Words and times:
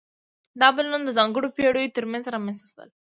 دا 0.59 0.67
بدلونونه 0.75 1.05
د 1.07 1.11
ځانګړو 1.17 1.53
پیړیو 1.55 1.93
ترمنځ 1.97 2.23
رامنځته 2.33 2.65
شول. 2.71 2.89